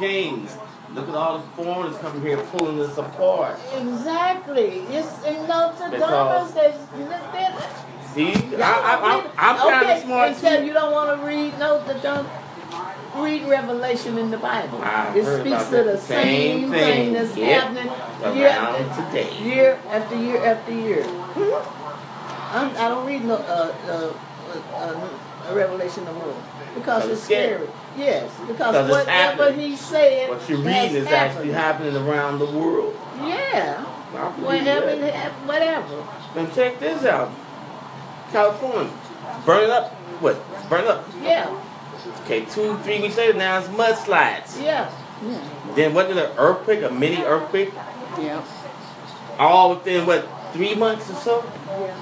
[0.00, 0.56] games.
[0.94, 3.58] Look at all the foreigners coming here pulling us apart.
[3.76, 4.80] Exactly.
[4.90, 6.00] It's in Notre Dame.
[6.00, 7.62] Because- There's, there's,
[8.12, 10.66] See, I, I'm kind okay, of smart too.
[10.66, 12.26] you don't want to read Notre Dame.
[13.14, 14.80] Read Revelation in the Bible.
[14.82, 17.12] I it speaks to the Same same, thing.
[17.12, 17.62] that's Yep.
[17.62, 19.38] happening year after today.
[19.44, 21.04] year after year after year.
[22.52, 24.12] I'm, I don't read no uh, uh,
[24.76, 25.08] uh,
[25.50, 26.34] uh, Revelation no more
[26.74, 27.66] because Because it's scary.
[27.66, 27.68] scary.
[27.98, 32.96] Yes, because whatever he said, What you're has reading is actually happening around the world.
[33.18, 33.82] Yeah,
[34.40, 35.32] whatever, that.
[35.46, 36.06] whatever.
[36.34, 37.30] Then check this out.
[38.32, 38.92] California.
[39.44, 39.92] Burn it up.
[40.22, 40.36] What?
[40.70, 41.08] Burn it up.
[41.22, 41.60] Yeah,
[42.24, 44.62] Okay, two, three weeks later, now it's mudslides.
[44.62, 44.90] yeah.
[45.74, 47.72] Then what did an earthquake, a mini earthquake,
[48.18, 48.42] Yeah.
[49.38, 51.44] all within what, three months or so?
[51.68, 51.94] Yeah.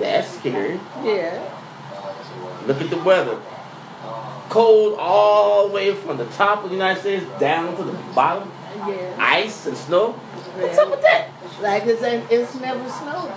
[0.00, 0.80] That's scary.
[1.04, 1.55] Yeah.
[2.66, 3.40] Look at the weather.
[4.48, 8.50] Cold all the way from the top of the United States down to the bottom.
[8.86, 9.14] Yeah.
[9.18, 10.12] Ice and snow.
[10.12, 11.28] What's up with that?
[11.60, 13.32] Like it's it's never snowed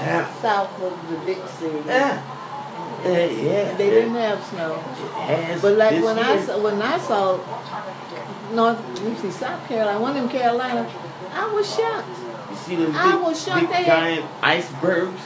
[0.00, 0.32] Yeah.
[0.40, 1.82] south of the Dixie.
[1.86, 2.22] Yeah.
[3.04, 3.74] Yeah, yeah.
[3.76, 4.74] They didn't have snow.
[4.74, 7.38] It has But like when I saw when I saw
[8.52, 10.88] North you see South Carolina, one in Carolina,
[11.34, 12.08] I was shocked.
[12.50, 15.20] You see them big, I was shocked big they had- giant icebergs?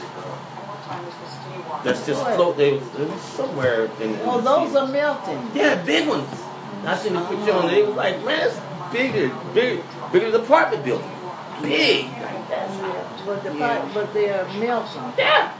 [1.83, 2.57] That's just float.
[2.57, 4.19] They was, it was somewhere in.
[4.23, 5.51] Oh, those are melting.
[5.55, 6.29] Yeah, big ones.
[6.85, 7.77] I seen the picture on it.
[7.77, 8.59] It was like, man, it's
[8.91, 11.09] bigger, bigger, bigger than the apartment building.
[11.61, 12.05] Big.
[12.05, 13.79] Like that's Yeah, but the Yeah.
[13.79, 15.13] part, but they are melting.
[15.17, 15.53] Yeah.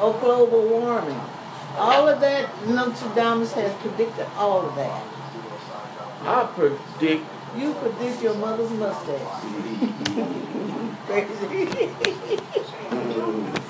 [0.00, 1.20] Oh, global warming.
[1.76, 5.02] All of that, Notre Dame has predicted all of that.
[6.24, 7.24] I predict.
[7.56, 9.42] You predict your mother's mustache.
[11.06, 11.90] Crazy.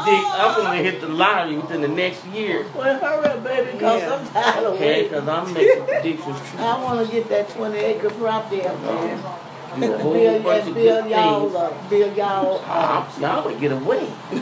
[0.00, 2.66] I predict I'm gonna hit the lottery within the next year.
[2.74, 4.14] well, hurry up, baby, because Yeah.
[4.14, 5.08] I'm tired of Okay, waiting.
[5.10, 6.50] because I'm making predictions.
[6.50, 6.58] true.
[6.64, 9.16] I want to get that 20 acre property up there.
[9.16, 11.54] Do oh, a whole Build, bunch and of build good y'all things.
[11.54, 11.90] Uh, up.
[11.90, 12.68] Build y'all up.
[13.16, 14.08] I'm, y'all gonna get away.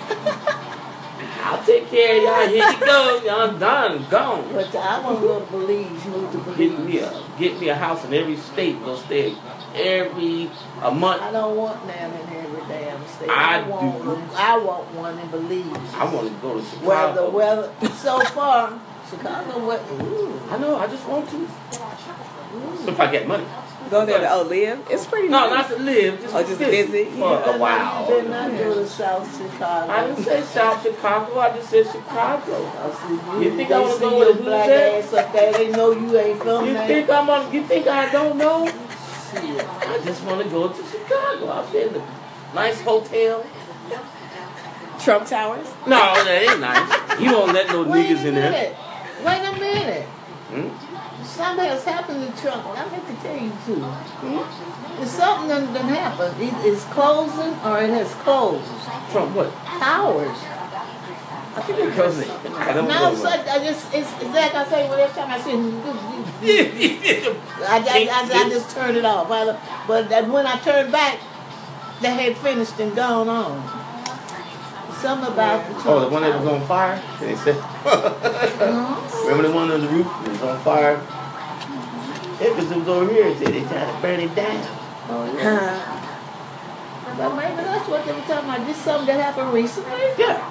[1.41, 2.49] I'll take care of y'all.
[2.49, 3.23] Here you go.
[3.25, 4.53] Y'all done, gone.
[4.53, 7.75] But I want to go to Belize, move to Get me a get me a
[7.75, 8.83] house in every state.
[8.85, 9.35] Go stay
[9.75, 10.51] every
[10.83, 11.23] a month.
[11.23, 12.78] I don't want none in every damn
[13.19, 13.31] state.
[13.31, 14.19] I want, do.
[14.37, 15.95] I want one in Belize.
[15.95, 17.31] I want to go to Where the Chicago.
[17.31, 18.81] weather, so far,
[19.11, 20.77] Chicago, what, ooh, I know.
[20.77, 21.37] I just want to.
[21.37, 22.89] ooh.
[22.89, 23.45] If I get money.
[23.91, 24.87] Go there to oh live.
[24.91, 25.71] It's pretty No, nice.
[25.71, 26.21] not to live.
[26.21, 27.55] Just, Oh, just visit visit, for yeah.
[27.55, 28.03] a while.
[28.11, 29.91] You better not go to South Chicago.
[29.93, 31.39] I didn't say South Chicago.
[31.39, 32.67] I just said Chicago.
[32.67, 35.05] I see You think they I wanna see go with a blue black jet?
[35.05, 35.53] ass up there.
[35.55, 36.87] They know you ain't from You there.
[36.87, 37.51] think I'm on?
[37.55, 38.67] You think I don't know?
[38.67, 39.67] Shit.
[39.67, 41.47] I just want to go to Chicago.
[41.49, 42.03] I'll stay in a
[42.55, 43.45] nice hotel.
[45.01, 45.67] Trump Towers.
[45.87, 47.19] No, that ain't nice.
[47.21, 48.53] He won't let no niggas in there.
[48.53, 48.77] Wait a minute.
[49.25, 50.07] Wait a minute.
[50.51, 51.25] Hmm?
[51.25, 52.67] Something has happened to Trump.
[52.67, 53.85] I meant to tell you too.
[55.01, 56.43] It's something that done happened.
[56.43, 58.67] It- It's closing or it has closed.
[59.13, 59.53] Trump what?
[59.79, 60.37] Towers.
[61.55, 62.31] I think they're closing.
[62.31, 63.13] I don't Now know.
[63.13, 65.53] it's I just it's, it's like I say well, every time I see
[67.63, 69.29] I, I, I, I just turned it off.
[69.29, 71.19] But when I turned back,
[72.01, 73.63] they had finished and gone on.
[75.01, 77.01] Something about the Oh, the one that was on fire?
[77.21, 77.55] They said.
[77.55, 79.25] Mhm.
[79.25, 81.01] Remember the one on the roof that was on fire?
[82.41, 83.33] Yeah, because it was over here.
[83.35, 84.61] They said they tried to burn it down.
[85.11, 85.81] Oh, yeah.
[87.17, 88.67] But maybe that's what they were talking about.
[88.67, 90.01] Just something that happened recently.
[90.19, 90.43] Yeah.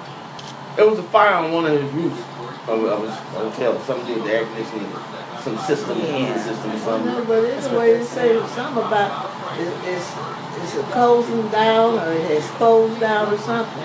[0.77, 2.21] It was a fire on one of his roofs
[2.67, 3.79] of, of his hotel.
[3.81, 4.91] Something to do with the air conditioning,
[5.41, 7.11] some system, heating system or I something.
[7.11, 9.26] know, but it's the way they say something about
[9.59, 10.09] it, it's
[10.63, 13.83] it's a closing down or it has closed down or something.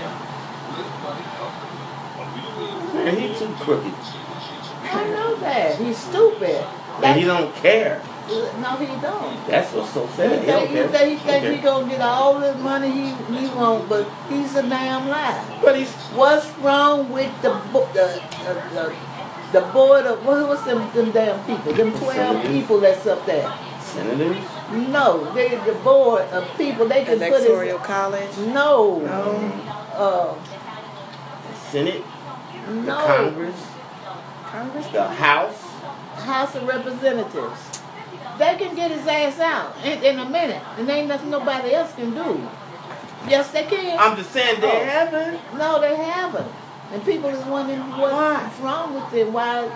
[2.94, 3.92] Man, he too crooked.
[4.84, 6.64] I know that he's stupid.
[7.02, 8.00] And he don't care.
[8.60, 9.46] no, he don't.
[9.48, 10.40] That's what's so sad.
[10.40, 10.88] He think, he care.
[10.88, 11.56] think, he think Okay.
[11.56, 15.60] he gonna get all the money he, he want, but he's a damn lie.
[15.62, 18.94] But he's What's wrong with the the the, the,
[19.52, 21.72] the board of what was them them damn people?
[21.72, 23.50] Them twelve people that's up there.
[23.80, 24.44] senators.
[24.72, 28.36] No, they the board of people they can put Electoral his College.
[28.38, 29.52] no No.
[29.94, 30.34] uh
[31.70, 32.02] Senate,
[32.66, 33.56] the no Congress,
[34.46, 34.86] Congress.
[34.88, 35.62] the House.
[36.24, 37.80] House of Representatives.
[38.38, 41.94] They can get his ass out in, in a minute, and ain't nothing nobody else
[41.94, 42.48] can do.
[43.28, 43.98] Yes, they can.
[43.98, 44.84] I'm just saying they Oh.
[44.84, 45.38] haven't.
[45.58, 46.48] no, they haven't.
[46.92, 49.30] And people is wondering what's wrong with it.
[49.30, 49.68] Why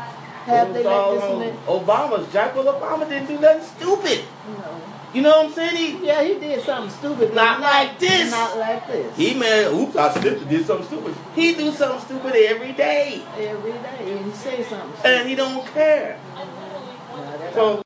[0.46, 1.66] have they let this and on that?
[1.66, 2.32] Obama's.
[2.32, 4.24] Jack Will Obama didn't do nothing stupid.
[4.48, 4.80] No.
[5.14, 5.76] You know what I'm saying?
[5.76, 7.28] He, Yeah, he did something stupid.
[7.30, 8.30] but Not like this.
[8.30, 9.16] Not like this.
[9.16, 11.14] he man, oops, I slipped and did something stupid.
[11.34, 13.22] He do something stupid every day.
[13.38, 14.92] Every day, and he say something.
[14.92, 15.10] stupid.
[15.20, 16.18] And he don't care.
[17.54, 17.74] So